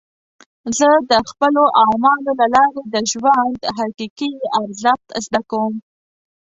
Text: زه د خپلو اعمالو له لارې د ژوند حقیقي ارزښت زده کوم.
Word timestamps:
زه 0.77 0.89
د 1.11 1.13
خپلو 1.29 1.63
اعمالو 1.83 2.31
له 2.39 2.47
لارې 2.55 2.81
د 2.93 2.95
ژوند 3.11 3.59
حقیقي 3.77 4.33
ارزښت 4.61 5.07
زده 5.25 5.41
کوم. 5.51 5.73